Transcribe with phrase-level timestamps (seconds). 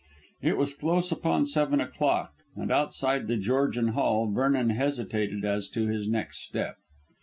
[0.41, 5.85] It was close upon seven o'clock, and outside The Georgian Hall Vernon hesitated as to
[5.85, 6.77] his next step.